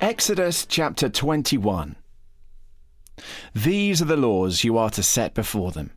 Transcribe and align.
Exodus 0.00 0.64
chapter 0.64 1.08
21. 1.08 1.96
These 3.52 4.00
are 4.00 4.04
the 4.04 4.16
laws 4.16 4.62
you 4.62 4.78
are 4.78 4.90
to 4.90 5.02
set 5.02 5.34
before 5.34 5.72
them. 5.72 5.90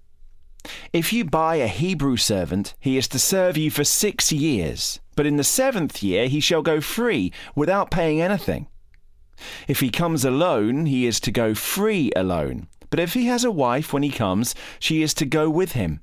If 0.92 1.14
you 1.14 1.24
buy 1.24 1.58
a 1.58 1.68
Hebrew 1.68 2.18
servant, 2.18 2.74
he 2.80 2.98
is 2.98 3.08
to 3.10 3.20
serve 3.20 3.58
you 3.58 3.70
for 3.70 3.84
six 3.84 4.32
years, 4.32 5.00
but 5.16 5.28
in 5.28 5.38
the 5.38 5.44
seventh 5.44 6.02
year 6.02 6.28
he 6.28 6.40
shall 6.40 6.64
go 6.64 6.82
free 6.82 7.32
without 7.54 7.92
paying 7.92 8.20
anything. 8.20 8.68
If 9.68 9.82
he 9.82 9.92
comes 9.92 10.26
alone, 10.26 10.88
he 10.88 11.06
is 11.06 11.20
to 11.20 11.32
go 11.32 11.54
free 11.54 12.12
alone, 12.16 12.70
but 12.90 13.00
if 13.00 13.14
he 13.14 13.28
has 13.28 13.44
a 13.44 13.52
wife 13.52 13.94
when 13.94 14.02
he 14.02 14.10
comes, 14.10 14.56
she 14.80 15.04
is 15.04 15.14
to 15.16 15.28
go 15.28 15.48
with 15.48 15.74
him. 15.74 16.02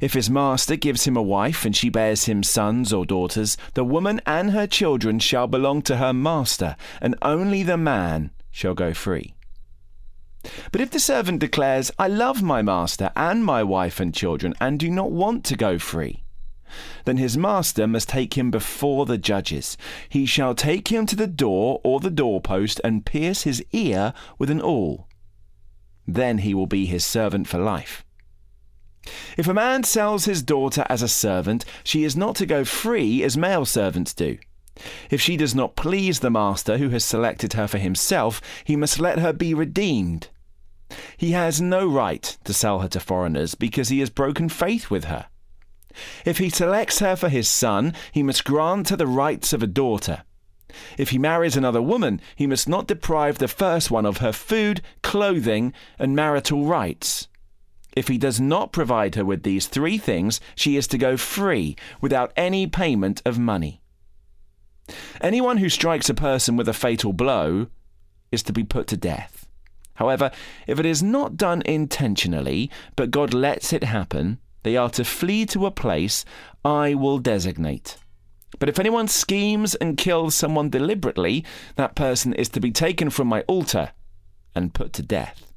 If 0.00 0.12
his 0.12 0.28
master 0.28 0.76
gives 0.76 1.06
him 1.06 1.16
a 1.16 1.22
wife 1.22 1.64
and 1.64 1.74
she 1.74 1.88
bears 1.88 2.26
him 2.26 2.42
sons 2.42 2.92
or 2.92 3.06
daughters, 3.06 3.56
the 3.74 3.84
woman 3.84 4.20
and 4.26 4.50
her 4.50 4.66
children 4.66 5.18
shall 5.18 5.46
belong 5.46 5.82
to 5.82 5.96
her 5.96 6.12
master, 6.12 6.76
and 7.00 7.16
only 7.22 7.62
the 7.62 7.78
man 7.78 8.30
shall 8.50 8.74
go 8.74 8.92
free. 8.92 9.34
But 10.70 10.80
if 10.80 10.90
the 10.90 11.00
servant 11.00 11.40
declares, 11.40 11.90
I 11.98 12.08
love 12.08 12.42
my 12.42 12.62
master 12.62 13.10
and 13.16 13.44
my 13.44 13.62
wife 13.62 13.98
and 13.98 14.14
children, 14.14 14.54
and 14.60 14.78
do 14.78 14.90
not 14.90 15.10
want 15.10 15.44
to 15.46 15.56
go 15.56 15.78
free, 15.78 16.22
then 17.04 17.16
his 17.16 17.36
master 17.36 17.86
must 17.86 18.08
take 18.08 18.36
him 18.36 18.50
before 18.50 19.06
the 19.06 19.18
judges. 19.18 19.76
He 20.08 20.26
shall 20.26 20.54
take 20.54 20.88
him 20.88 21.06
to 21.06 21.16
the 21.16 21.26
door 21.26 21.80
or 21.84 22.00
the 22.00 22.10
doorpost 22.10 22.80
and 22.84 23.06
pierce 23.06 23.42
his 23.42 23.64
ear 23.72 24.12
with 24.38 24.50
an 24.50 24.60
awl. 24.60 25.08
Then 26.06 26.38
he 26.38 26.54
will 26.54 26.66
be 26.66 26.86
his 26.86 27.04
servant 27.04 27.48
for 27.48 27.58
life. 27.58 28.05
If 29.36 29.48
a 29.48 29.54
man 29.54 29.84
sells 29.84 30.24
his 30.24 30.42
daughter 30.42 30.84
as 30.88 31.02
a 31.02 31.08
servant, 31.08 31.64
she 31.84 32.04
is 32.04 32.16
not 32.16 32.36
to 32.36 32.46
go 32.46 32.64
free 32.64 33.22
as 33.22 33.36
male 33.36 33.64
servants 33.64 34.14
do. 34.14 34.38
If 35.10 35.20
she 35.20 35.36
does 35.36 35.54
not 35.54 35.76
please 35.76 36.20
the 36.20 36.30
master 36.30 36.78
who 36.78 36.90
has 36.90 37.04
selected 37.04 37.54
her 37.54 37.66
for 37.66 37.78
himself, 37.78 38.40
he 38.64 38.76
must 38.76 39.00
let 39.00 39.18
her 39.18 39.32
be 39.32 39.54
redeemed. 39.54 40.28
He 41.16 41.32
has 41.32 41.60
no 41.60 41.86
right 41.88 42.36
to 42.44 42.52
sell 42.52 42.80
her 42.80 42.88
to 42.88 43.00
foreigners 43.00 43.54
because 43.54 43.88
he 43.88 44.00
has 44.00 44.10
broken 44.10 44.48
faith 44.48 44.90
with 44.90 45.04
her. 45.04 45.26
If 46.24 46.38
he 46.38 46.50
selects 46.50 46.98
her 46.98 47.16
for 47.16 47.28
his 47.28 47.48
son, 47.48 47.94
he 48.12 48.22
must 48.22 48.44
grant 48.44 48.90
her 48.90 48.96
the 48.96 49.06
rights 49.06 49.52
of 49.52 49.62
a 49.62 49.66
daughter. 49.66 50.24
If 50.98 51.10
he 51.10 51.18
marries 51.18 51.56
another 51.56 51.80
woman, 51.80 52.20
he 52.34 52.46
must 52.46 52.68
not 52.68 52.86
deprive 52.86 53.38
the 53.38 53.48
first 53.48 53.90
one 53.90 54.04
of 54.04 54.18
her 54.18 54.32
food, 54.32 54.82
clothing, 55.02 55.72
and 55.98 56.14
marital 56.14 56.66
rights. 56.66 57.28
If 57.96 58.08
he 58.08 58.18
does 58.18 58.38
not 58.38 58.72
provide 58.72 59.14
her 59.14 59.24
with 59.24 59.42
these 59.42 59.66
three 59.66 59.96
things, 59.96 60.38
she 60.54 60.76
is 60.76 60.86
to 60.88 60.98
go 60.98 61.16
free 61.16 61.76
without 62.00 62.32
any 62.36 62.66
payment 62.66 63.22
of 63.24 63.38
money. 63.38 63.80
Anyone 65.20 65.56
who 65.56 65.70
strikes 65.70 66.10
a 66.10 66.14
person 66.14 66.56
with 66.56 66.68
a 66.68 66.74
fatal 66.74 67.14
blow 67.14 67.68
is 68.30 68.42
to 68.44 68.52
be 68.52 68.62
put 68.62 68.86
to 68.88 68.96
death. 68.96 69.48
However, 69.94 70.30
if 70.66 70.78
it 70.78 70.84
is 70.84 71.02
not 71.02 71.38
done 71.38 71.62
intentionally, 71.64 72.70
but 72.96 73.10
God 73.10 73.32
lets 73.32 73.72
it 73.72 73.82
happen, 73.82 74.38
they 74.62 74.76
are 74.76 74.90
to 74.90 75.04
flee 75.04 75.46
to 75.46 75.64
a 75.64 75.70
place 75.70 76.24
I 76.64 76.92
will 76.94 77.18
designate. 77.18 77.96
But 78.58 78.68
if 78.68 78.78
anyone 78.78 79.08
schemes 79.08 79.74
and 79.74 79.96
kills 79.96 80.34
someone 80.34 80.68
deliberately, 80.68 81.44
that 81.76 81.94
person 81.94 82.34
is 82.34 82.50
to 82.50 82.60
be 82.60 82.70
taken 82.70 83.08
from 83.08 83.26
my 83.26 83.40
altar 83.42 83.92
and 84.54 84.74
put 84.74 84.92
to 84.94 85.02
death. 85.02 85.52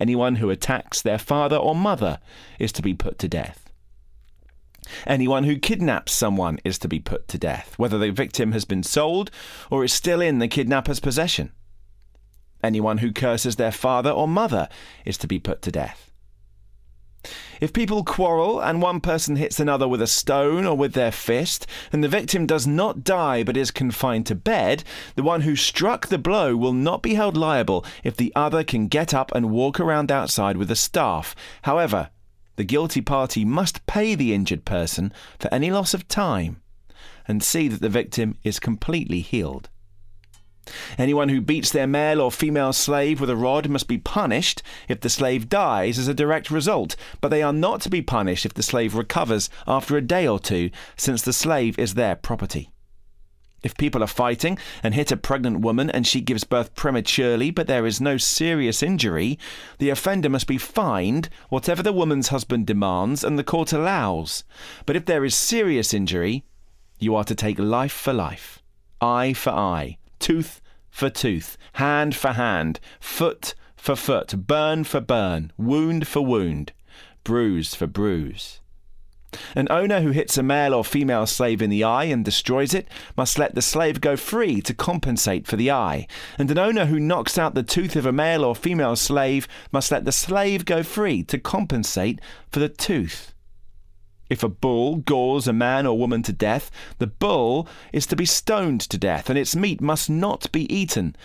Anyone 0.00 0.36
who 0.36 0.50
attacks 0.50 1.02
their 1.02 1.18
father 1.18 1.56
or 1.56 1.74
mother 1.74 2.20
is 2.58 2.72
to 2.72 2.82
be 2.82 2.94
put 2.94 3.18
to 3.18 3.28
death. 3.28 3.70
Anyone 5.06 5.44
who 5.44 5.58
kidnaps 5.58 6.12
someone 6.12 6.58
is 6.64 6.78
to 6.78 6.88
be 6.88 6.98
put 6.98 7.28
to 7.28 7.38
death, 7.38 7.74
whether 7.76 7.98
the 7.98 8.10
victim 8.10 8.52
has 8.52 8.64
been 8.64 8.82
sold 8.82 9.30
or 9.70 9.84
is 9.84 9.92
still 9.92 10.20
in 10.20 10.38
the 10.38 10.48
kidnapper's 10.48 11.00
possession. 11.00 11.52
Anyone 12.62 12.98
who 12.98 13.12
curses 13.12 13.56
their 13.56 13.72
father 13.72 14.10
or 14.10 14.26
mother 14.26 14.68
is 15.04 15.18
to 15.18 15.26
be 15.26 15.38
put 15.38 15.62
to 15.62 15.70
death. 15.70 16.07
If 17.60 17.72
people 17.72 18.04
quarrel 18.04 18.60
and 18.60 18.80
one 18.80 19.00
person 19.00 19.36
hits 19.36 19.58
another 19.58 19.88
with 19.88 20.00
a 20.00 20.06
stone 20.06 20.64
or 20.64 20.76
with 20.76 20.92
their 20.92 21.12
fist, 21.12 21.66
and 21.92 22.02
the 22.02 22.08
victim 22.08 22.46
does 22.46 22.66
not 22.66 23.04
die 23.04 23.42
but 23.42 23.56
is 23.56 23.70
confined 23.70 24.26
to 24.26 24.34
bed, 24.34 24.84
the 25.16 25.22
one 25.22 25.40
who 25.40 25.56
struck 25.56 26.06
the 26.06 26.18
blow 26.18 26.56
will 26.56 26.72
not 26.72 27.02
be 27.02 27.14
held 27.14 27.36
liable 27.36 27.84
if 28.04 28.16
the 28.16 28.32
other 28.36 28.62
can 28.62 28.88
get 28.88 29.12
up 29.12 29.32
and 29.34 29.50
walk 29.50 29.80
around 29.80 30.12
outside 30.12 30.56
with 30.56 30.70
a 30.70 30.76
staff. 30.76 31.34
However, 31.62 32.10
the 32.56 32.64
guilty 32.64 33.00
party 33.00 33.44
must 33.44 33.86
pay 33.86 34.14
the 34.14 34.34
injured 34.34 34.64
person 34.64 35.12
for 35.38 35.52
any 35.52 35.70
loss 35.70 35.94
of 35.94 36.08
time 36.08 36.60
and 37.26 37.42
see 37.42 37.68
that 37.68 37.80
the 37.80 37.88
victim 37.88 38.36
is 38.42 38.58
completely 38.58 39.20
healed. 39.20 39.68
Anyone 40.96 41.28
who 41.28 41.40
beats 41.40 41.70
their 41.70 41.86
male 41.86 42.20
or 42.20 42.30
female 42.30 42.72
slave 42.72 43.20
with 43.20 43.30
a 43.30 43.36
rod 43.36 43.68
must 43.68 43.88
be 43.88 43.98
punished 43.98 44.62
if 44.88 45.00
the 45.00 45.10
slave 45.10 45.48
dies 45.48 45.98
as 45.98 46.08
a 46.08 46.14
direct 46.14 46.50
result, 46.50 46.96
but 47.20 47.28
they 47.28 47.42
are 47.42 47.52
not 47.52 47.80
to 47.82 47.90
be 47.90 48.02
punished 48.02 48.46
if 48.46 48.54
the 48.54 48.62
slave 48.62 48.94
recovers 48.94 49.50
after 49.66 49.96
a 49.96 50.02
day 50.02 50.26
or 50.26 50.38
two, 50.38 50.70
since 50.96 51.22
the 51.22 51.32
slave 51.32 51.78
is 51.78 51.94
their 51.94 52.16
property. 52.16 52.70
If 53.62 53.76
people 53.76 54.04
are 54.04 54.08
fighting 54.08 54.56
and 54.84 54.94
hit 54.94 55.10
a 55.10 55.16
pregnant 55.16 55.60
woman 55.60 55.90
and 55.90 56.06
she 56.06 56.20
gives 56.20 56.44
birth 56.44 56.74
prematurely 56.76 57.50
but 57.50 57.66
there 57.66 57.86
is 57.86 58.00
no 58.00 58.16
serious 58.16 58.82
injury, 58.82 59.38
the 59.78 59.90
offender 59.90 60.28
must 60.28 60.46
be 60.46 60.58
fined 60.58 61.28
whatever 61.48 61.82
the 61.82 61.92
woman's 61.92 62.28
husband 62.28 62.66
demands 62.66 63.24
and 63.24 63.36
the 63.36 63.44
court 63.44 63.72
allows. 63.72 64.44
But 64.86 64.94
if 64.94 65.06
there 65.06 65.24
is 65.24 65.34
serious 65.34 65.92
injury, 65.92 66.44
you 67.00 67.16
are 67.16 67.24
to 67.24 67.34
take 67.34 67.58
life 67.58 67.92
for 67.92 68.12
life, 68.12 68.62
eye 69.00 69.32
for 69.32 69.50
eye, 69.50 69.98
tooth 70.18 70.60
for 70.90 71.10
tooth, 71.10 71.56
hand 71.74 72.16
for 72.16 72.32
hand, 72.32 72.80
foot 73.00 73.54
for 73.76 73.96
foot, 73.96 74.46
burn 74.46 74.84
for 74.84 75.00
burn, 75.00 75.52
wound 75.56 76.06
for 76.06 76.24
wound, 76.24 76.72
bruise 77.24 77.74
for 77.74 77.86
bruise. 77.86 78.60
An 79.54 79.68
owner 79.70 80.00
who 80.00 80.10
hits 80.10 80.38
a 80.38 80.42
male 80.42 80.72
or 80.72 80.84
female 80.84 81.26
slave 81.26 81.60
in 81.60 81.68
the 81.68 81.84
eye 81.84 82.04
and 82.04 82.24
destroys 82.24 82.72
it 82.72 82.88
must 83.16 83.38
let 83.38 83.54
the 83.54 83.62
slave 83.62 84.00
go 84.00 84.16
free 84.16 84.62
to 84.62 84.72
compensate 84.72 85.46
for 85.46 85.56
the 85.56 85.70
eye, 85.70 86.06
and 86.38 86.50
an 86.50 86.58
owner 86.58 86.86
who 86.86 86.98
knocks 86.98 87.36
out 87.36 87.54
the 87.54 87.62
tooth 87.62 87.94
of 87.94 88.06
a 88.06 88.12
male 88.12 88.42
or 88.44 88.56
female 88.56 88.96
slave 88.96 89.46
must 89.70 89.92
let 89.92 90.04
the 90.04 90.12
slave 90.12 90.64
go 90.64 90.82
free 90.82 91.22
to 91.24 91.38
compensate 91.38 92.20
for 92.50 92.58
the 92.58 92.70
tooth. 92.70 93.34
If 94.28 94.42
a 94.42 94.48
bull 94.48 94.96
gores 94.96 95.48
a 95.48 95.52
man 95.52 95.86
or 95.86 95.98
woman 95.98 96.22
to 96.24 96.32
death, 96.32 96.70
the 96.98 97.06
bull 97.06 97.66
is 97.92 98.06
to 98.06 98.16
be 98.16 98.26
stoned 98.26 98.82
to 98.82 98.98
death, 98.98 99.30
and 99.30 99.38
its 99.38 99.56
meat 99.56 99.80
must 99.80 100.10
not 100.10 100.52
be 100.52 100.72
eaten. 100.74 101.16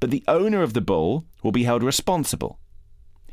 But 0.00 0.10
the 0.10 0.24
owner 0.26 0.62
of 0.62 0.72
the 0.72 0.80
bull 0.80 1.26
will 1.42 1.52
be 1.52 1.64
held 1.64 1.82
responsible. 1.82 2.58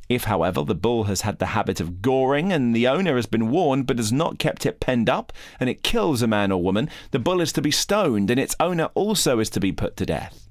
If, 0.10 0.26
however, 0.26 0.64
the 0.64 0.76
bull 0.76 1.06
has 1.06 1.22
had 1.22 1.40
the 1.40 1.48
habit 1.48 1.80
of 1.80 2.02
goring 2.02 2.52
and 2.52 2.76
the 2.76 2.88
owner 2.88 3.16
has 3.16 3.26
been 3.26 3.50
warned 3.50 3.88
but 3.88 3.98
has 3.98 4.12
not 4.12 4.38
kept 4.38 4.66
it 4.66 4.82
penned 4.82 5.10
up 5.10 5.32
and 5.60 5.70
it 5.70 5.82
kills 5.82 6.22
a 6.22 6.28
man 6.28 6.52
or 6.52 6.62
woman, 6.62 6.90
the 7.12 7.20
bull 7.20 7.40
is 7.40 7.54
to 7.54 7.62
be 7.62 7.72
stoned 7.72 8.30
and 8.30 8.40
its 8.40 8.56
owner 8.60 8.90
also 8.96 9.40
is 9.40 9.50
to 9.52 9.62
be 9.62 9.72
put 9.72 9.96
to 9.98 10.06
death. 10.06 10.50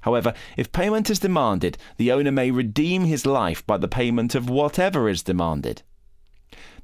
However, 0.00 0.32
if 0.56 0.72
payment 0.72 1.10
is 1.10 1.18
demanded, 1.18 1.76
the 1.98 2.10
owner 2.10 2.32
may 2.32 2.50
redeem 2.50 3.04
his 3.04 3.26
life 3.26 3.66
by 3.66 3.76
the 3.76 3.88
payment 3.88 4.34
of 4.34 4.48
whatever 4.48 5.08
is 5.08 5.22
demanded. 5.22 5.82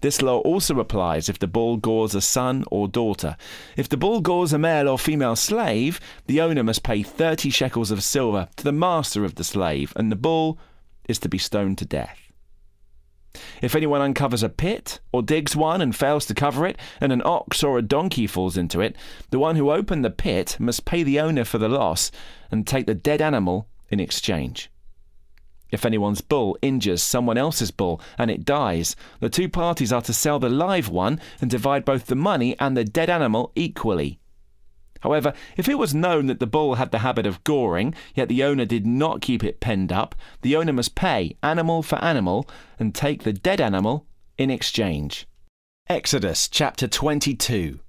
This 0.01 0.23
law 0.23 0.39
also 0.41 0.81
applies 0.81 1.29
if 1.29 1.39
the 1.39 1.47
bull 1.47 1.77
gores 1.77 2.15
a 2.15 2.21
son 2.21 2.65
or 2.71 2.89
daughter. 2.89 3.37
If 3.77 3.89
the 3.89 3.97
bull 3.97 4.21
gores 4.21 4.53
a 4.53 4.59
male 4.59 4.89
or 4.89 4.99
female 4.99 5.37
slave, 5.37 6.01
the 6.27 6.41
owner 6.41 6.63
must 6.63 6.83
pay 6.83 7.03
30 7.03 7.51
shekels 7.51 7.91
of 7.91 8.03
silver 8.03 8.49
to 8.57 8.65
the 8.65 8.73
master 8.73 9.25
of 9.25 9.35
the 9.35 9.45
slave, 9.45 9.93
and 9.97 10.11
the 10.11 10.17
bull 10.17 10.59
is 11.09 11.19
to 11.19 11.29
be 11.29 11.39
stoned 11.39 11.79
to 11.79 11.85
death. 11.85 12.19
If 13.63 13.75
anyone 13.75 14.01
uncovers 14.01 14.43
a 14.43 14.49
pit 14.49 15.01
or 15.13 15.23
digs 15.23 15.55
one 15.55 15.81
and 15.81 15.95
fails 15.95 16.27
to 16.27 16.35
cover 16.35 16.67
it, 16.67 16.79
and 17.01 17.13
an 17.13 17.23
ox 17.25 17.63
or 17.63 17.79
a 17.79 17.83
donkey 17.83 18.27
falls 18.27 18.57
into 18.57 18.81
it, 18.81 18.97
the 19.31 19.39
one 19.39 19.57
who 19.57 19.71
opened 19.71 20.05
the 20.05 20.11
pit 20.11 20.57
must 20.59 20.85
pay 20.85 21.03
the 21.03 21.21
owner 21.21 21.45
for 21.45 21.59
the 21.59 21.69
loss 21.69 22.11
and 22.51 22.67
take 22.67 22.87
the 22.87 22.95
dead 22.95 23.21
animal 23.21 23.69
in 23.89 24.01
exchange. 24.01 24.71
If 25.71 25.85
anyone's 25.85 26.21
bull 26.21 26.59
injures 26.63 27.03
someone 27.03 27.39
else's 27.39 27.71
bull 27.71 28.01
and 28.19 28.31
it 28.31 28.45
dies, 28.45 28.97
the 29.21 29.29
two 29.29 29.49
parties 29.49 29.93
are 29.93 30.03
to 30.03 30.13
sell 30.13 30.39
the 30.39 30.49
live 30.49 30.89
one 30.89 31.21
and 31.41 31.51
divide 31.51 31.85
both 31.85 32.07
the 32.07 32.17
money 32.17 32.57
and 32.59 32.77
the 32.77 32.85
dead 32.85 33.11
animal 33.11 33.53
equally. 33.55 34.19
However, 35.01 35.33
if 35.57 35.69
it 35.69 35.79
was 35.79 35.95
known 35.95 36.27
that 36.27 36.41
the 36.41 36.47
bull 36.47 36.75
had 36.75 36.91
the 36.91 36.99
habit 36.99 37.25
of 37.27 37.43
goring, 37.45 37.95
yet 38.15 38.29
the 38.29 38.45
owner 38.45 38.67
did 38.67 38.87
not 38.87 39.23
keep 39.23 39.43
it 39.43 39.61
penned 39.61 39.93
up, 39.93 40.15
the 40.43 40.57
owner 40.57 40.73
must 40.73 40.95
pay 40.95 41.37
animal 41.43 41.83
for 41.83 41.97
animal 42.05 42.49
and 42.79 42.95
take 42.95 43.23
the 43.23 43.33
dead 43.33 43.61
animal 43.61 44.07
in 44.37 44.51
exchange. 44.51 45.27
Exodus 45.89 46.49
chapter 46.49 46.87
22. 46.87 47.81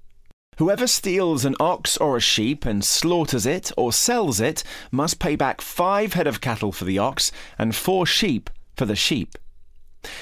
Whoever 0.62 0.86
steals 0.86 1.44
an 1.44 1.56
ox 1.60 1.98
or 1.98 2.16
a 2.16 2.22
sheep 2.22 2.68
and 2.68 2.86
slaughters 2.86 3.48
it 3.48 3.72
or 3.76 3.92
sells 3.92 4.40
it 4.40 4.64
must 4.92 5.18
pay 5.18 5.36
back 5.36 5.60
five 5.60 6.14
head 6.14 6.28
of 6.28 6.40
cattle 6.40 6.72
for 6.72 6.86
the 6.86 7.00
ox 7.00 7.32
and 7.58 7.76
four 7.76 8.06
sheep 8.06 8.48
for 8.78 8.86
the 8.86 8.96
sheep. 8.96 9.40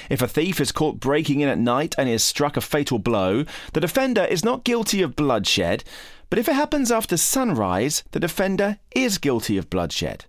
If 0.08 0.22
a 0.22 0.26
thief 0.26 0.58
is 0.58 0.72
caught 0.72 0.98
breaking 0.98 1.40
in 1.40 1.50
at 1.50 1.58
night 1.58 1.94
and 1.98 2.08
is 2.08 2.24
struck 2.24 2.56
a 2.56 2.62
fatal 2.62 2.98
blow, 2.98 3.44
the 3.74 3.82
defender 3.82 4.24
is 4.24 4.42
not 4.42 4.64
guilty 4.64 5.02
of 5.02 5.14
bloodshed, 5.14 5.84
but 6.30 6.38
if 6.38 6.48
it 6.48 6.54
happens 6.54 6.90
after 6.90 7.18
sunrise, 7.18 8.02
the 8.12 8.18
defender 8.18 8.78
is 8.96 9.18
guilty 9.18 9.58
of 9.58 9.68
bloodshed. 9.68 10.24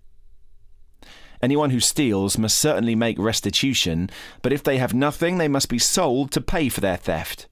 Anyone 1.40 1.70
who 1.70 1.80
steals 1.80 2.36
must 2.36 2.58
certainly 2.58 2.94
make 2.94 3.18
restitution, 3.18 4.10
but 4.42 4.52
if 4.52 4.62
they 4.62 4.76
have 4.76 4.92
nothing, 4.92 5.38
they 5.38 5.48
must 5.48 5.70
be 5.70 5.78
sold 5.78 6.30
to 6.32 6.42
pay 6.42 6.68
for 6.68 6.82
their 6.82 6.98
theft. 6.98 7.48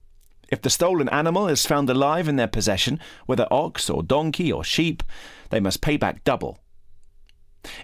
If 0.50 0.62
the 0.62 0.70
stolen 0.70 1.08
animal 1.10 1.46
is 1.46 1.64
found 1.64 1.88
alive 1.88 2.28
in 2.28 2.36
their 2.36 2.48
possession, 2.48 2.98
whether 3.26 3.46
ox 3.50 3.88
or 3.88 4.02
donkey 4.02 4.50
or 4.50 4.64
sheep, 4.64 5.02
they 5.50 5.60
must 5.60 5.80
pay 5.80 5.96
back 5.96 6.24
double. 6.24 6.58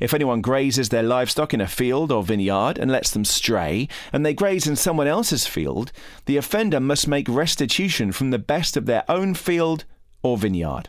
If 0.00 0.14
anyone 0.14 0.40
grazes 0.40 0.88
their 0.88 1.02
livestock 1.02 1.52
in 1.52 1.60
a 1.60 1.66
field 1.66 2.10
or 2.10 2.22
vineyard 2.22 2.78
and 2.78 2.90
lets 2.90 3.10
them 3.10 3.24
stray, 3.24 3.88
and 4.12 4.24
they 4.24 4.34
graze 4.34 4.66
in 4.66 4.74
someone 4.74 5.06
else's 5.06 5.46
field, 5.46 5.92
the 6.24 6.38
offender 6.38 6.80
must 6.80 7.06
make 7.06 7.28
restitution 7.28 8.10
from 8.10 8.30
the 8.30 8.38
best 8.38 8.76
of 8.76 8.86
their 8.86 9.04
own 9.08 9.34
field 9.34 9.84
or 10.22 10.36
vineyard. 10.36 10.88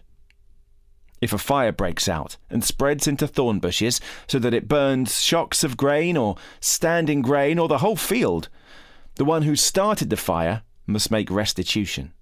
If 1.19 1.33
a 1.33 1.38
fire 1.38 1.71
breaks 1.71 2.07
out 2.07 2.38
and 2.50 2.63
spreads 2.63 3.07
into 3.07 3.27
thorn 3.27 3.59
bushes 3.59 4.00
so 4.27 4.39
that 4.39 4.53
it 4.53 4.68
burns 4.68 5.21
shocks 5.21 5.63
of 5.63 5.75
grain 5.75 6.15
or 6.15 6.38
standing 6.59 7.21
grain 7.21 7.59
or 7.59 7.68
the 7.68 7.79
whole 7.79 7.95
field, 7.95 8.50
the 9.15 9.25
one 9.25 9.41
who 9.41 9.56
started 9.56 10.09
the 10.09 10.18
fire 10.18 10.62
must 10.88 11.12
make 11.12 11.30
restitution. 11.30 12.13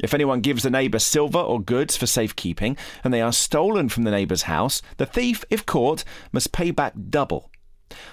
If 0.00 0.12
anyone 0.12 0.40
gives 0.40 0.64
the 0.64 0.70
neighbour 0.70 0.98
silver 0.98 1.38
or 1.38 1.60
goods 1.60 1.96
for 1.96 2.06
safekeeping, 2.06 2.76
and 3.04 3.14
they 3.14 3.22
are 3.22 3.32
stolen 3.32 3.88
from 3.88 4.02
the 4.02 4.10
neighbour's 4.10 4.42
house, 4.42 4.82
the 4.96 5.06
thief, 5.06 5.44
if 5.48 5.64
caught, 5.64 6.02
must 6.32 6.52
pay 6.52 6.72
back 6.72 6.94
double. 7.08 7.50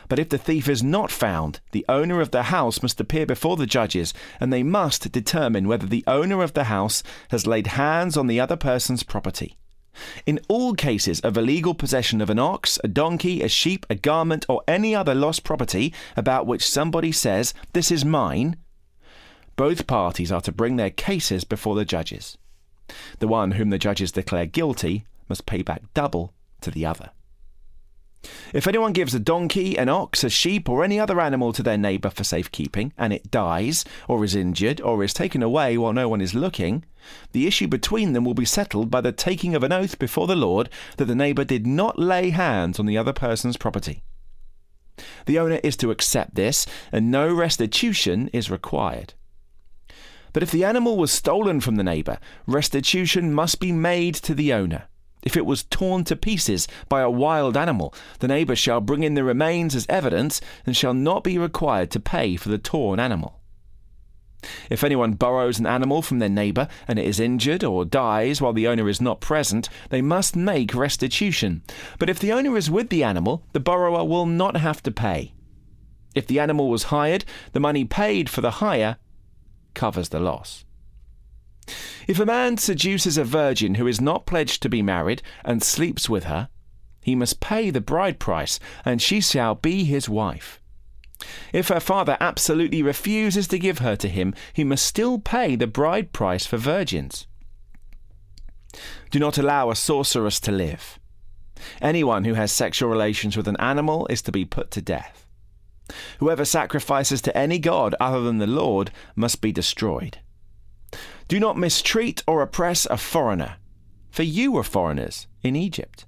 But 0.07 0.19
if 0.19 0.30
the 0.30 0.38
thief 0.38 0.68
is 0.68 0.84
not 0.84 1.10
found, 1.10 1.62
the 1.72 1.86
owner 1.90 2.22
of 2.22 2.31
the 2.31 2.44
house 2.44 2.81
must 2.81 3.00
appear 3.00 3.25
before 3.25 3.57
the 3.57 3.66
judges, 3.66 4.13
and 4.40 4.51
they 4.51 4.62
must 4.62 5.12
determine 5.12 5.68
whether 5.68 5.88
the 5.88 6.04
owner 6.06 6.44
of 6.44 6.54
the 6.54 6.66
house 6.66 7.01
has 7.30 7.48
laid 7.48 7.68
hands 7.68 8.18
on 8.18 8.28
the 8.28 8.40
other 8.40 8.57
person's 8.57 9.04
property. 9.04 9.57
In 10.25 10.40
all 10.48 10.75
cases 10.75 11.19
of 11.22 11.38
illegal 11.38 11.74
possession 11.74 12.22
of 12.22 12.30
an 12.30 12.40
ox, 12.40 12.80
a 12.84 12.88
donkey, 12.88 13.42
a 13.42 13.50
sheep, 13.50 13.86
a 13.90 13.96
garment, 13.96 14.46
or 14.48 14.62
any 14.68 14.96
other 14.96 15.16
lost 15.16 15.44
property 15.44 15.94
about 16.16 16.46
which 16.46 16.68
somebody 16.68 17.12
says, 17.12 17.54
This 17.74 17.92
is 17.92 18.06
mine, 18.06 18.56
both 19.59 19.88
parties 19.88 20.31
are 20.31 20.39
to 20.39 20.53
bring 20.53 20.77
their 20.77 20.89
cases 20.89 21.44
before 21.44 21.75
the 21.75 21.83
judges. 21.83 22.38
The 23.17 23.27
one 23.27 23.51
whom 23.51 23.71
the 23.71 23.77
judges 23.77 24.09
declare 24.09 24.45
guilty 24.45 25.03
must 25.27 25.45
pay 25.45 25.63
back 25.63 25.81
double 25.94 26.33
to 26.61 26.71
the 26.71 26.85
other. 26.85 27.09
If 28.53 28.67
anyone 28.67 28.94
gives 28.94 29.13
a 29.13 29.19
donkey, 29.19 29.77
an 29.77 29.89
ox, 29.89 30.23
a 30.23 30.29
sheep, 30.29 30.69
or 30.69 30.81
any 30.81 30.97
other 30.97 31.19
animal 31.19 31.51
to 31.51 31.61
their 31.61 31.77
neighbour 31.77 32.09
for 32.09 32.23
safekeeping, 32.23 32.94
and 32.97 33.11
it 33.11 33.31
dies, 33.31 33.83
or 34.07 34.23
is 34.23 34.33
injured, 34.33 34.79
or 34.79 35.03
is 35.03 35.13
taken 35.13 35.44
away 35.44 35.77
while 35.77 35.91
no 35.91 36.07
one 36.07 36.21
is 36.21 36.33
looking, 36.33 36.85
the 37.33 37.45
issue 37.45 37.67
between 37.67 38.13
them 38.13 38.23
will 38.23 38.33
be 38.33 38.45
settled 38.45 38.89
by 38.89 39.01
the 39.01 39.12
taking 39.12 39.55
of 39.55 39.63
an 39.63 39.73
oath 39.73 40.00
before 40.00 40.27
the 40.27 40.38
Lord 40.38 40.69
that 40.95 41.05
the 41.05 41.15
neighbour 41.15 41.44
did 41.44 41.67
not 41.67 42.00
lay 42.00 42.29
hands 42.29 42.79
on 42.79 42.85
the 42.85 42.97
other 42.97 43.12
person's 43.12 43.57
property. 43.57 44.03
The 45.25 45.38
owner 45.38 45.59
is 45.65 45.75
to 45.77 45.91
accept 45.91 46.35
this, 46.35 46.65
and 46.94 47.12
no 47.12 47.33
restitution 47.33 48.29
is 48.31 48.50
required. 48.50 49.15
But 50.33 50.43
if 50.43 50.51
the 50.51 50.63
animal 50.63 50.97
was 50.97 51.11
stolen 51.11 51.59
from 51.59 51.75
the 51.75 51.83
neighbour, 51.83 52.19
restitution 52.45 53.33
must 53.33 53.59
be 53.59 53.71
made 53.71 54.15
to 54.15 54.33
the 54.33 54.53
owner. 54.53 54.83
If 55.21 55.35
it 55.35 55.45
was 55.45 55.63
torn 55.63 56.05
to 56.05 56.15
pieces 56.15 56.67
by 56.87 57.01
a 57.01 57.09
wild 57.09 57.57
animal, 57.57 57.93
the 58.19 58.27
neighbour 58.27 58.55
shall 58.55 58.79
bring 58.79 59.03
in 59.03 59.15
the 59.15 59.23
remains 59.23 59.75
as 59.75 59.85
evidence 59.89 60.39
and 60.65 60.77
shall 60.77 60.93
not 60.93 61.23
be 61.23 61.37
required 61.37 61.91
to 61.91 61.99
pay 61.99 62.35
for 62.37 62.49
the 62.49 62.57
torn 62.57 62.99
animal. 62.99 63.39
If 64.69 64.85
anyone 64.85 65.13
borrows 65.13 65.59
an 65.59 65.65
animal 65.65 66.01
from 66.01 66.19
their 66.19 66.29
neighbour 66.29 66.69
and 66.87 66.97
it 66.97 67.05
is 67.05 67.19
injured 67.19 67.65
or 67.65 67.83
dies 67.83 68.41
while 68.41 68.53
the 68.53 68.69
owner 68.69 68.87
is 68.87 69.01
not 69.01 69.19
present, 69.19 69.67
they 69.89 70.01
must 70.01 70.37
make 70.37 70.73
restitution. 70.73 71.63
But 71.97 72.09
if 72.09 72.19
the 72.19 72.31
owner 72.31 72.55
is 72.55 72.71
with 72.71 72.89
the 72.89 73.03
animal, 73.03 73.43
the 73.51 73.59
borrower 73.59 74.05
will 74.05 74.25
not 74.25 74.55
have 74.55 74.81
to 74.83 74.91
pay. 74.91 75.33
If 76.15 76.27
the 76.27 76.39
animal 76.39 76.69
was 76.69 76.83
hired, 76.83 77.25
the 77.51 77.59
money 77.59 77.83
paid 77.83 78.29
for 78.29 78.39
the 78.39 78.51
hire 78.51 78.97
covers 79.79 80.09
the 80.09 80.19
loss. 80.19 80.65
If 82.05 82.19
a 82.19 82.25
man 82.25 82.57
seduces 82.57 83.17
a 83.17 83.23
virgin 83.23 83.75
who 83.75 83.87
is 83.87 84.01
not 84.01 84.25
pledged 84.25 84.61
to 84.61 84.69
be 84.69 84.81
married 84.81 85.21
and 85.45 85.63
sleeps 85.63 86.09
with 86.09 86.25
her, 86.25 86.49
he 87.01 87.15
must 87.15 87.39
pay 87.39 87.69
the 87.69 87.79
bride 87.79 88.19
price, 88.19 88.59
and 88.83 89.01
she 89.01 89.21
shall 89.21 89.55
be 89.55 89.85
his 89.85 90.09
wife. 90.09 90.59
If 91.53 91.69
her 91.69 91.79
father 91.79 92.17
absolutely 92.19 92.83
refuses 92.83 93.47
to 93.47 93.57
give 93.57 93.79
her 93.79 93.95
to 93.95 94.09
him, 94.09 94.33
he 94.51 94.65
must 94.65 94.85
still 94.85 95.17
pay 95.17 95.55
the 95.55 95.65
bride 95.65 96.11
price 96.11 96.45
for 96.45 96.57
virgins. 96.57 97.25
Do 99.11 99.17
not 99.17 99.37
allow 99.37 99.69
a 99.69 99.77
sorceress 99.77 100.41
to 100.41 100.51
live. 100.51 101.00
Anyone 101.81 102.25
who 102.25 102.33
has 102.33 102.51
sexual 102.51 102.89
relations 102.89 103.38
with 103.38 103.48
an 103.48 103.57
animal 103.59 104.07
is 104.07 104.21
to 104.24 104.31
be 104.33 104.43
put 104.43 104.71
to 104.71 104.81
death. 104.81 105.25
Whoever 106.19 106.46
sacrifices 106.46 107.22
to 107.24 107.38
any 107.38 107.60
god 107.60 107.96
other 108.00 108.22
than 108.22 108.38
the 108.38 108.48
Lord 108.48 108.91
must 109.15 109.41
be 109.41 109.51
destroyed. 109.51 110.19
Do 111.27 111.39
not 111.39 111.58
mistreat 111.58 112.24
or 112.27 112.41
oppress 112.41 112.86
a 112.88 112.98
foreigner, 112.98 113.58
for 114.10 114.24
you 114.24 114.51
were 114.51 114.63
foreigners 114.63 115.27
in 115.43 115.55
Egypt. 115.55 116.05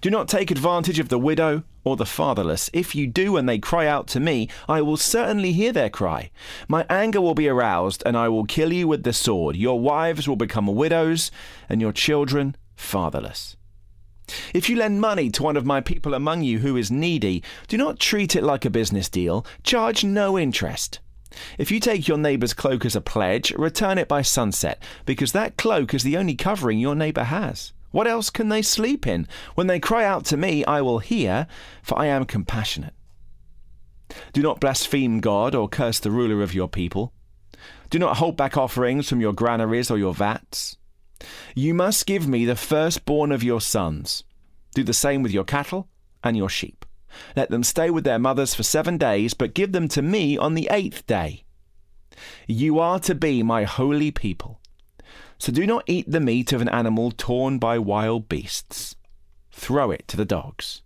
Do 0.00 0.10
not 0.10 0.28
take 0.28 0.50
advantage 0.50 0.98
of 0.98 1.08
the 1.08 1.18
widow 1.18 1.62
or 1.84 1.96
the 1.96 2.06
fatherless. 2.06 2.68
If 2.72 2.94
you 2.94 3.06
do 3.06 3.36
and 3.36 3.48
they 3.48 3.58
cry 3.58 3.86
out 3.86 4.08
to 4.08 4.20
me, 4.20 4.48
I 4.68 4.82
will 4.82 4.96
certainly 4.96 5.52
hear 5.52 5.72
their 5.72 5.90
cry. 5.90 6.30
My 6.68 6.84
anger 6.90 7.20
will 7.20 7.34
be 7.34 7.48
aroused, 7.48 8.02
and 8.04 8.16
I 8.16 8.28
will 8.28 8.44
kill 8.44 8.72
you 8.72 8.88
with 8.88 9.04
the 9.04 9.12
sword. 9.12 9.56
Your 9.56 9.78
wives 9.78 10.28
will 10.28 10.36
become 10.36 10.66
widows, 10.66 11.30
and 11.68 11.80
your 11.80 11.92
children 11.92 12.56
fatherless. 12.74 13.56
If 14.54 14.68
you 14.68 14.76
lend 14.76 15.00
money 15.00 15.30
to 15.30 15.42
one 15.42 15.56
of 15.56 15.66
my 15.66 15.80
people 15.80 16.14
among 16.14 16.42
you 16.42 16.60
who 16.60 16.76
is 16.76 16.90
needy, 16.90 17.42
do 17.68 17.76
not 17.76 17.98
treat 17.98 18.36
it 18.36 18.42
like 18.42 18.64
a 18.64 18.70
business 18.70 19.08
deal. 19.08 19.46
Charge 19.62 20.04
no 20.04 20.38
interest. 20.38 21.00
If 21.58 21.70
you 21.70 21.80
take 21.80 22.08
your 22.08 22.18
neighbour's 22.18 22.54
cloak 22.54 22.84
as 22.84 22.96
a 22.96 23.00
pledge, 23.00 23.52
return 23.52 23.98
it 23.98 24.08
by 24.08 24.22
sunset, 24.22 24.82
because 25.06 25.32
that 25.32 25.56
cloak 25.56 25.94
is 25.94 26.02
the 26.02 26.16
only 26.16 26.34
covering 26.34 26.78
your 26.78 26.94
neighbour 26.94 27.24
has. 27.24 27.72
What 27.92 28.06
else 28.06 28.30
can 28.30 28.48
they 28.48 28.62
sleep 28.62 29.06
in? 29.06 29.26
When 29.54 29.66
they 29.66 29.80
cry 29.80 30.04
out 30.04 30.24
to 30.26 30.36
me, 30.36 30.64
I 30.64 30.80
will 30.80 31.00
hear, 31.00 31.46
for 31.82 31.98
I 31.98 32.06
am 32.06 32.24
compassionate. 32.24 32.94
Do 34.32 34.42
not 34.42 34.60
blaspheme 34.60 35.20
God 35.20 35.54
or 35.54 35.68
curse 35.68 36.00
the 36.00 36.10
ruler 36.10 36.42
of 36.42 36.54
your 36.54 36.68
people. 36.68 37.12
Do 37.90 37.98
not 37.98 38.18
hold 38.18 38.36
back 38.36 38.56
offerings 38.56 39.08
from 39.08 39.20
your 39.20 39.32
granaries 39.32 39.90
or 39.90 39.98
your 39.98 40.14
vats. 40.14 40.76
You 41.54 41.74
must 41.74 42.06
give 42.06 42.26
me 42.26 42.44
the 42.44 42.56
firstborn 42.56 43.32
of 43.32 43.42
your 43.42 43.60
sons. 43.60 44.24
Do 44.74 44.84
the 44.84 44.92
same 44.92 45.22
with 45.22 45.32
your 45.32 45.44
cattle 45.44 45.88
and 46.22 46.36
your 46.36 46.48
sheep. 46.48 46.84
Let 47.34 47.50
them 47.50 47.64
stay 47.64 47.90
with 47.90 48.04
their 48.04 48.18
mothers 48.18 48.54
for 48.54 48.62
seven 48.62 48.96
days, 48.96 49.34
but 49.34 49.54
give 49.54 49.72
them 49.72 49.88
to 49.88 50.02
me 50.02 50.38
on 50.38 50.54
the 50.54 50.68
eighth 50.70 51.06
day. 51.06 51.44
You 52.46 52.78
are 52.78 53.00
to 53.00 53.14
be 53.14 53.42
my 53.42 53.64
holy 53.64 54.10
people. 54.10 54.60
So 55.38 55.52
do 55.52 55.66
not 55.66 55.84
eat 55.86 56.10
the 56.10 56.20
meat 56.20 56.52
of 56.52 56.60
an 56.60 56.68
animal 56.68 57.10
torn 57.10 57.58
by 57.58 57.78
wild 57.78 58.28
beasts. 58.28 58.94
Throw 59.50 59.90
it 59.90 60.06
to 60.08 60.16
the 60.16 60.24
dogs. 60.24 60.82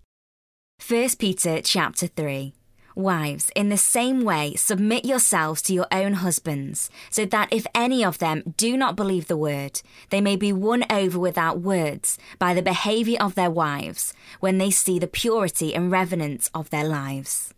1 0.87 1.11
Peter 1.19 1.61
chapter 1.63 2.07
3 2.07 2.55
Wives, 2.95 3.51
in 3.57 3.71
the 3.71 3.77
same 3.77 4.23
way, 4.23 4.55
submit 4.55 5.05
yourselves 5.05 5.61
to 5.63 5.75
your 5.75 5.89
own 5.91 6.15
husbands, 6.15 6.91
so 7.11 7.25
that 7.27 7.53
if 7.53 7.67
any 7.75 8.05
of 8.05 8.19
them 8.19 8.55
do 8.57 8.77
not 8.77 8.95
believe 8.95 9.27
the 9.27 9.37
word, 9.37 9.83
they 10.11 10.21
may 10.21 10.37
be 10.37 10.53
won 10.53 10.85
over 10.89 11.19
without 11.19 11.61
words 11.61 12.19
by 12.39 12.55
the 12.55 12.63
behaviour 12.63 13.19
of 13.21 13.35
their 13.35 13.51
wives 13.51 14.15
when 14.39 14.59
they 14.59 14.71
see 14.71 15.01
the 15.01 15.09
purity 15.09 15.75
and 15.75 15.91
reverence 15.91 16.51
of 16.55 16.71
their 16.71 16.85
lives. 16.85 17.53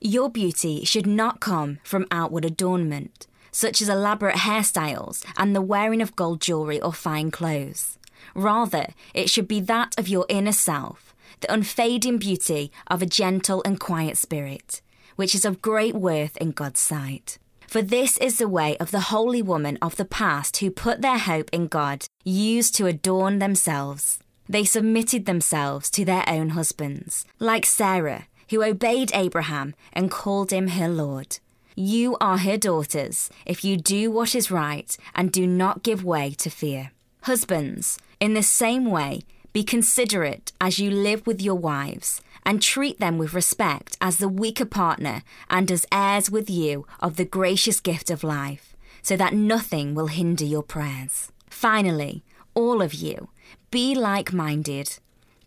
Your 0.00 0.28
beauty 0.28 0.84
should 0.84 1.06
not 1.06 1.38
come 1.38 1.78
from 1.84 2.06
outward 2.10 2.44
adornment, 2.44 3.28
such 3.52 3.80
as 3.80 3.88
elaborate 3.88 4.38
hairstyles 4.38 5.24
and 5.36 5.54
the 5.54 5.62
wearing 5.62 6.02
of 6.02 6.16
gold 6.16 6.40
jewellery 6.40 6.80
or 6.80 6.92
fine 6.92 7.30
clothes. 7.30 7.96
Rather, 8.34 8.88
it 9.14 9.30
should 9.30 9.46
be 9.46 9.60
that 9.60 9.94
of 9.98 10.08
your 10.08 10.26
inner 10.28 10.52
self 10.52 11.14
the 11.40 11.52
unfading 11.52 12.18
beauty 12.18 12.70
of 12.86 13.02
a 13.02 13.06
gentle 13.06 13.62
and 13.64 13.78
quiet 13.80 14.16
spirit, 14.16 14.80
which 15.16 15.34
is 15.34 15.44
of 15.44 15.62
great 15.62 15.94
worth 15.94 16.36
in 16.38 16.52
God's 16.52 16.80
sight. 16.80 17.38
For 17.66 17.82
this 17.82 18.18
is 18.18 18.38
the 18.38 18.48
way 18.48 18.76
of 18.78 18.90
the 18.90 19.08
holy 19.12 19.42
women 19.42 19.78
of 19.80 19.96
the 19.96 20.04
past 20.04 20.56
who 20.56 20.70
put 20.70 21.02
their 21.02 21.18
hope 21.18 21.48
in 21.52 21.68
God, 21.68 22.06
used 22.24 22.74
to 22.76 22.86
adorn 22.86 23.38
themselves. 23.38 24.18
They 24.48 24.64
submitted 24.64 25.26
themselves 25.26 25.88
to 25.90 26.04
their 26.04 26.24
own 26.28 26.50
husbands, 26.50 27.24
like 27.38 27.64
Sarah, 27.64 28.26
who 28.50 28.64
obeyed 28.64 29.12
Abraham 29.14 29.74
and 29.92 30.10
called 30.10 30.52
him 30.52 30.68
her 30.68 30.88
Lord. 30.88 31.38
You 31.76 32.16
are 32.20 32.38
her 32.38 32.56
daughters 32.56 33.30
if 33.46 33.64
you 33.64 33.76
do 33.76 34.10
what 34.10 34.34
is 34.34 34.50
right 34.50 34.96
and 35.14 35.30
do 35.30 35.46
not 35.46 35.84
give 35.84 36.04
way 36.04 36.32
to 36.38 36.50
fear. 36.50 36.90
Husbands, 37.22 37.98
in 38.18 38.34
the 38.34 38.42
same 38.42 38.86
way, 38.90 39.20
be 39.52 39.64
considerate 39.64 40.52
as 40.60 40.78
you 40.78 40.90
live 40.90 41.26
with 41.26 41.40
your 41.40 41.56
wives, 41.56 42.20
and 42.44 42.62
treat 42.62 42.98
them 43.00 43.18
with 43.18 43.34
respect 43.34 43.96
as 44.00 44.18
the 44.18 44.28
weaker 44.28 44.64
partner 44.64 45.22
and 45.48 45.70
as 45.70 45.86
heirs 45.92 46.30
with 46.30 46.48
you 46.48 46.86
of 47.00 47.16
the 47.16 47.24
gracious 47.24 47.80
gift 47.80 48.10
of 48.10 48.24
life, 48.24 48.76
so 49.02 49.16
that 49.16 49.34
nothing 49.34 49.94
will 49.94 50.06
hinder 50.06 50.44
your 50.44 50.62
prayers. 50.62 51.32
Finally, 51.48 52.22
all 52.54 52.80
of 52.80 52.94
you, 52.94 53.28
be 53.70 53.94
like 53.94 54.32
minded, 54.32 54.98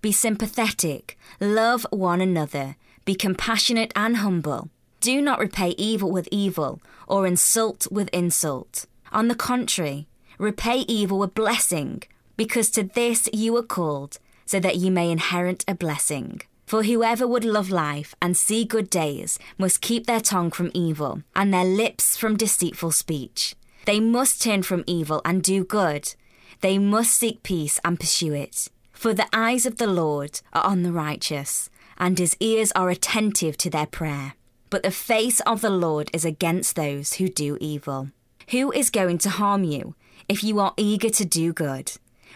be 0.01 0.11
sympathetic, 0.11 1.17
love 1.39 1.85
one 1.89 2.21
another, 2.21 2.75
be 3.05 3.15
compassionate 3.15 3.91
and 3.95 4.17
humble. 4.17 4.69
Do 4.99 5.21
not 5.21 5.39
repay 5.39 5.69
evil 5.77 6.11
with 6.11 6.29
evil 6.31 6.81
or 7.07 7.27
insult 7.27 7.87
with 7.91 8.09
insult. 8.13 8.85
On 9.11 9.27
the 9.27 9.35
contrary, 9.35 10.07
repay 10.37 10.79
evil 10.87 11.19
with 11.19 11.33
blessing 11.33 12.03
because 12.37 12.69
to 12.71 12.83
this 12.83 13.29
you 13.33 13.53
were 13.53 13.63
called, 13.63 14.19
so 14.45 14.59
that 14.59 14.77
you 14.77 14.91
may 14.91 15.11
inherit 15.11 15.63
a 15.67 15.75
blessing. 15.75 16.41
For 16.65 16.83
whoever 16.83 17.27
would 17.27 17.45
love 17.45 17.69
life 17.69 18.15
and 18.21 18.35
see 18.35 18.65
good 18.65 18.89
days 18.89 19.37
must 19.57 19.81
keep 19.81 20.07
their 20.07 20.21
tongue 20.21 20.51
from 20.51 20.71
evil, 20.73 21.21
and 21.35 21.53
their 21.53 21.65
lips 21.65 22.17
from 22.17 22.37
deceitful 22.37 22.91
speech. 22.91 23.55
They 23.85 23.99
must 23.99 24.41
turn 24.41 24.63
from 24.63 24.83
evil 24.87 25.21
and 25.25 25.43
do 25.43 25.63
good. 25.63 26.15
They 26.61 26.77
must 26.77 27.13
seek 27.13 27.43
peace 27.43 27.79
and 27.83 27.99
pursue 27.99 28.33
it. 28.33 28.69
For 28.91 29.13
the 29.13 29.27
eyes 29.33 29.65
of 29.65 29.77
the 29.77 29.87
Lord 29.87 30.39
are 30.53 30.63
on 30.63 30.83
the 30.83 30.93
righteous, 30.93 31.69
and 31.97 32.17
his 32.17 32.37
ears 32.39 32.71
are 32.71 32.89
attentive 32.89 33.57
to 33.57 33.69
their 33.69 33.85
prayer. 33.85 34.35
But 34.69 34.83
the 34.83 34.91
face 34.91 35.41
of 35.41 35.61
the 35.61 35.69
Lord 35.69 36.09
is 36.13 36.25
against 36.25 36.75
those 36.75 37.13
who 37.13 37.27
do 37.27 37.57
evil. 37.59 38.09
Who 38.49 38.71
is 38.71 38.89
going 38.89 39.17
to 39.19 39.29
harm 39.29 39.63
you 39.63 39.95
if 40.27 40.43
you 40.43 40.59
are 40.59 40.73
eager 40.77 41.09
to 41.09 41.25
do 41.25 41.53
good? 41.53 41.91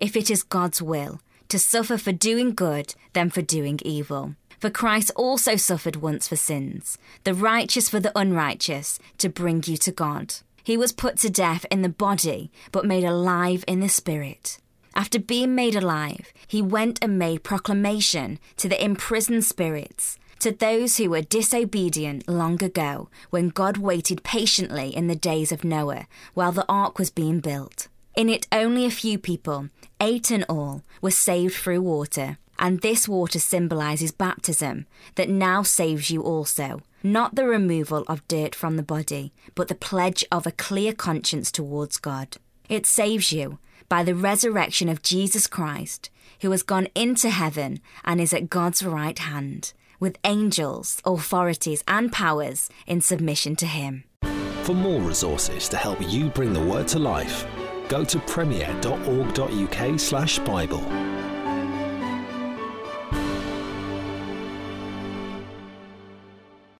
if 0.00 0.16
it 0.16 0.30
is 0.30 0.42
God's 0.42 0.82
will, 0.82 1.20
to 1.48 1.58
suffer 1.58 1.98
for 1.98 2.12
doing 2.12 2.54
good 2.54 2.94
than 3.12 3.30
for 3.30 3.42
doing 3.42 3.78
evil. 3.84 4.34
For 4.58 4.70
Christ 4.70 5.10
also 5.16 5.56
suffered 5.56 5.96
once 5.96 6.28
for 6.28 6.36
sins, 6.36 6.98
the 7.24 7.34
righteous 7.34 7.88
for 7.88 8.00
the 8.00 8.16
unrighteous, 8.18 8.98
to 9.18 9.28
bring 9.28 9.62
you 9.66 9.76
to 9.78 9.92
God. 9.92 10.34
He 10.62 10.76
was 10.76 10.92
put 10.92 11.16
to 11.18 11.30
death 11.30 11.64
in 11.70 11.82
the 11.82 11.88
body, 11.88 12.50
but 12.70 12.84
made 12.84 13.04
alive 13.04 13.64
in 13.66 13.80
the 13.80 13.88
spirit. 13.88 14.58
After 14.94 15.18
being 15.18 15.54
made 15.54 15.74
alive, 15.74 16.32
he 16.46 16.60
went 16.60 16.98
and 17.00 17.18
made 17.18 17.42
proclamation 17.42 18.38
to 18.56 18.68
the 18.68 18.82
imprisoned 18.84 19.44
spirits, 19.44 20.18
to 20.40 20.52
those 20.52 20.96
who 20.96 21.10
were 21.10 21.22
disobedient 21.22 22.28
long 22.28 22.62
ago, 22.62 23.08
when 23.30 23.48
God 23.48 23.76
waited 23.76 24.22
patiently 24.22 24.94
in 24.94 25.06
the 25.06 25.14
days 25.14 25.52
of 25.52 25.64
Noah 25.64 26.06
while 26.34 26.52
the 26.52 26.66
ark 26.68 26.98
was 26.98 27.10
being 27.10 27.40
built. 27.40 27.88
In 28.16 28.28
it, 28.28 28.46
only 28.50 28.84
a 28.84 28.90
few 28.90 29.18
people, 29.18 29.68
eight 30.00 30.30
in 30.30 30.44
all, 30.48 30.82
were 31.00 31.10
saved 31.10 31.54
through 31.54 31.82
water. 31.82 32.38
And 32.58 32.80
this 32.80 33.08
water 33.08 33.38
symbolizes 33.38 34.12
baptism, 34.12 34.86
that 35.14 35.30
now 35.30 35.62
saves 35.62 36.10
you 36.10 36.22
also. 36.22 36.82
Not 37.02 37.34
the 37.34 37.46
removal 37.46 38.04
of 38.06 38.26
dirt 38.28 38.54
from 38.54 38.76
the 38.76 38.82
body, 38.82 39.32
but 39.54 39.68
the 39.68 39.74
pledge 39.74 40.24
of 40.30 40.46
a 40.46 40.52
clear 40.52 40.92
conscience 40.92 41.50
towards 41.50 41.96
God. 41.96 42.36
It 42.68 42.84
saves 42.84 43.32
you 43.32 43.58
by 43.88 44.04
the 44.04 44.14
resurrection 44.14 44.90
of 44.90 45.02
Jesus 45.02 45.46
Christ, 45.46 46.10
who 46.42 46.50
has 46.50 46.62
gone 46.62 46.88
into 46.94 47.30
heaven 47.30 47.80
and 48.04 48.20
is 48.20 48.34
at 48.34 48.50
God's 48.50 48.84
right 48.84 49.18
hand, 49.18 49.72
with 49.98 50.18
angels, 50.24 51.00
authorities, 51.04 51.82
and 51.88 52.12
powers 52.12 52.68
in 52.86 53.00
submission 53.00 53.56
to 53.56 53.66
him. 53.66 54.04
For 54.62 54.74
more 54.74 55.00
resources 55.00 55.68
to 55.70 55.78
help 55.78 55.98
you 56.00 56.28
bring 56.28 56.52
the 56.52 56.62
word 56.62 56.86
to 56.88 56.98
life, 56.98 57.46
go 57.90 58.04
to 58.04 58.18
premier.org.uk/bible. 58.20 61.09